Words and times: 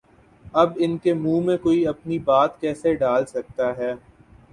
اب 0.53 0.77
ان 0.77 0.97
کے 0.97 1.13
منہ 1.13 1.45
میں 1.45 1.57
کوئی 1.57 1.85
اپنی 1.87 2.17
بات 2.21 2.59
کیسے 2.61 2.93
ڈال 2.95 3.25
سکتا 3.25 3.75
ہے؟ 3.77 3.93